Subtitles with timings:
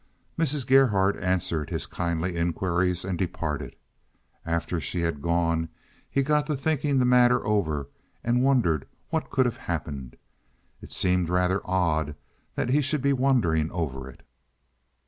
[0.35, 0.65] Mrs.
[0.65, 3.75] Gerhardt answered his kindly inquiries and departed.
[4.43, 5.69] After she had gone
[6.09, 7.87] he got to thinking the matter over,
[8.23, 10.15] and wondered what could have happened.
[10.81, 12.15] It seemed rather odd
[12.55, 14.23] that he should be wondering over it.